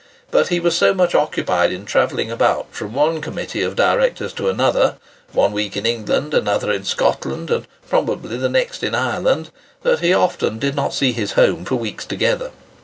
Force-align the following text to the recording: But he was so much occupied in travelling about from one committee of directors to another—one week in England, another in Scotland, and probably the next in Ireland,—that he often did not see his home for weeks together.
But 0.31 0.47
he 0.47 0.59
was 0.59 0.75
so 0.75 0.95
much 0.95 1.13
occupied 1.13 1.71
in 1.71 1.85
travelling 1.85 2.31
about 2.31 2.65
from 2.73 2.91
one 2.95 3.21
committee 3.21 3.61
of 3.61 3.75
directors 3.75 4.33
to 4.33 4.49
another—one 4.49 5.51
week 5.51 5.77
in 5.77 5.85
England, 5.85 6.33
another 6.33 6.71
in 6.71 6.83
Scotland, 6.83 7.51
and 7.51 7.67
probably 7.87 8.35
the 8.37 8.49
next 8.49 8.81
in 8.81 8.95
Ireland,—that 8.95 9.99
he 9.99 10.11
often 10.11 10.57
did 10.57 10.75
not 10.75 10.95
see 10.95 11.11
his 11.11 11.33
home 11.33 11.65
for 11.65 11.75
weeks 11.75 12.07
together. 12.07 12.49